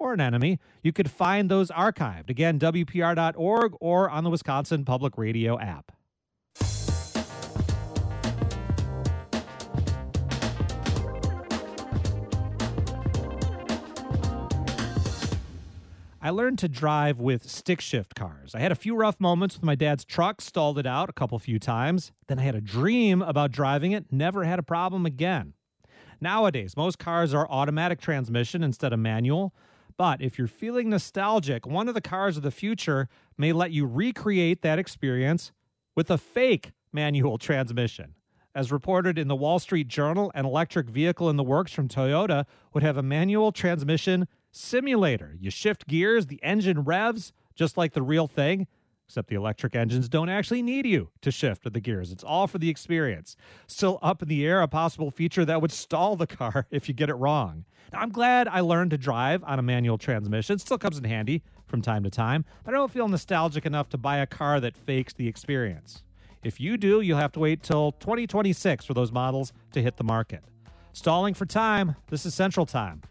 [0.00, 2.30] or an enemy, you could find those archived.
[2.30, 5.92] Again, WPR.org or on the Wisconsin Public Radio app.
[16.22, 18.54] I learned to drive with stick shift cars.
[18.54, 21.38] I had a few rough moments with my dad's truck, stalled it out a couple
[21.38, 22.12] few times.
[22.26, 25.54] Then I had a dream about driving it, never had a problem again.
[26.20, 29.54] Nowadays, most cars are automatic transmission instead of manual.
[30.00, 33.84] But if you're feeling nostalgic, one of the cars of the future may let you
[33.84, 35.52] recreate that experience
[35.94, 38.14] with a fake manual transmission.
[38.54, 42.46] As reported in the Wall Street Journal, an electric vehicle in the works from Toyota
[42.72, 45.36] would have a manual transmission simulator.
[45.38, 48.68] You shift gears, the engine revs just like the real thing,
[49.10, 52.12] except the electric engines don't actually need you to shift the gears.
[52.12, 53.34] It's all for the experience.
[53.66, 56.94] Still up in the air, a possible feature that would stall the car if you
[56.94, 57.64] get it wrong.
[57.92, 60.54] Now, I'm glad I learned to drive on a manual transmission.
[60.54, 63.88] It still comes in handy from time to time, but I don't feel nostalgic enough
[63.88, 66.04] to buy a car that fakes the experience.
[66.44, 70.04] If you do, you'll have to wait till 2026 for those models to hit the
[70.04, 70.44] market.
[70.92, 73.02] Stalling for time, this is Central Time